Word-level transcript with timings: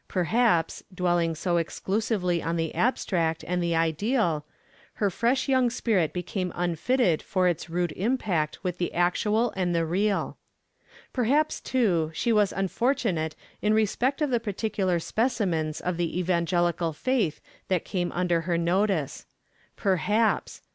Perhaps, 0.07 0.81
dwelling 0.91 1.35
so 1.35 1.57
exclusively 1.57 2.41
on 2.41 2.55
the 2.55 2.73
abstract 2.73 3.43
and 3.47 3.61
the 3.61 3.75
ideal, 3.75 4.47
her 4.95 5.11
fresh 5.11 5.47
young 5.47 5.69
spirit 5.69 6.11
became 6.11 6.51
unfitted 6.55 7.21
for 7.21 7.47
its 7.47 7.69
rude 7.69 7.91
impact 7.91 8.63
with 8.63 8.79
the 8.79 8.95
actual 8.95 9.53
and 9.55 9.75
the 9.75 9.85
real. 9.85 10.37
Perhaps, 11.13 11.61
too, 11.61 12.09
she 12.15 12.33
was 12.33 12.51
unfortunate 12.51 13.35
in 13.61 13.75
respect 13.75 14.23
of 14.23 14.31
the 14.31 14.39
particular 14.39 14.97
specimens 14.97 15.79
of 15.79 15.97
the 15.97 16.17
evangelical 16.19 16.93
faith 16.93 17.39
that 17.67 17.85
came 17.85 18.11
under 18.13 18.41
her 18.41 18.57
notice. 18.57 19.27
Perhaps! 19.75 20.63